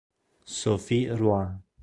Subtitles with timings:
[0.49, 1.61] Sophie Rois